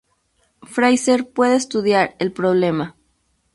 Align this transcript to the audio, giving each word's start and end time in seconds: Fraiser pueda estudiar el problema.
Fraiser 0.65 1.29
pueda 1.31 1.53
estudiar 1.53 2.15
el 2.17 2.31
problema. 2.33 2.95